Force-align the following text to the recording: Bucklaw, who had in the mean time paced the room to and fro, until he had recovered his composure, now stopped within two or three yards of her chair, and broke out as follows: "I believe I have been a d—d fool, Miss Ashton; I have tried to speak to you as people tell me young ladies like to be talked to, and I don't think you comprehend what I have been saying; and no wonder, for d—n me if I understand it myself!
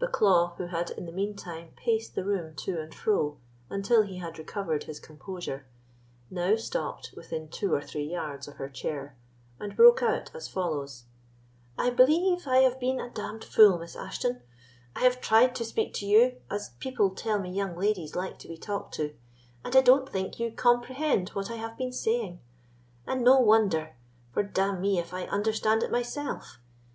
Bucklaw, 0.00 0.56
who 0.56 0.68
had 0.68 0.92
in 0.92 1.04
the 1.04 1.12
mean 1.12 1.36
time 1.36 1.72
paced 1.76 2.14
the 2.14 2.24
room 2.24 2.54
to 2.54 2.80
and 2.80 2.94
fro, 2.94 3.36
until 3.68 4.00
he 4.00 4.16
had 4.16 4.38
recovered 4.38 4.84
his 4.84 4.98
composure, 4.98 5.66
now 6.30 6.56
stopped 6.56 7.12
within 7.14 7.50
two 7.50 7.74
or 7.74 7.82
three 7.82 8.06
yards 8.10 8.48
of 8.48 8.54
her 8.54 8.70
chair, 8.70 9.14
and 9.60 9.76
broke 9.76 10.02
out 10.02 10.34
as 10.34 10.48
follows: 10.48 11.04
"I 11.76 11.90
believe 11.90 12.46
I 12.46 12.60
have 12.60 12.80
been 12.80 12.98
a 12.98 13.10
d—d 13.10 13.44
fool, 13.46 13.78
Miss 13.78 13.94
Ashton; 13.94 14.40
I 14.96 15.00
have 15.00 15.20
tried 15.20 15.54
to 15.56 15.66
speak 15.66 15.92
to 15.96 16.06
you 16.06 16.36
as 16.50 16.70
people 16.78 17.10
tell 17.10 17.38
me 17.38 17.50
young 17.52 17.76
ladies 17.76 18.16
like 18.16 18.38
to 18.38 18.48
be 18.48 18.56
talked 18.56 18.94
to, 18.94 19.12
and 19.66 19.76
I 19.76 19.82
don't 19.82 20.08
think 20.08 20.40
you 20.40 20.50
comprehend 20.50 21.28
what 21.34 21.50
I 21.50 21.56
have 21.56 21.76
been 21.76 21.92
saying; 21.92 22.40
and 23.06 23.22
no 23.22 23.38
wonder, 23.38 23.96
for 24.32 24.42
d—n 24.42 24.80
me 24.80 24.98
if 24.98 25.12
I 25.12 25.26
understand 25.26 25.82
it 25.82 25.90
myself! 25.90 26.56